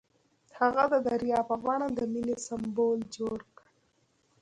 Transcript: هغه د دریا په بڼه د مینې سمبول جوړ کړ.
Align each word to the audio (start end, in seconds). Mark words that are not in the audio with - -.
هغه 0.59 0.83
د 0.93 0.95
دریا 1.07 1.39
په 1.49 1.55
بڼه 1.63 1.87
د 1.93 1.99
مینې 2.11 2.35
سمبول 2.47 2.99
جوړ 3.17 3.37
کړ. 3.55 3.65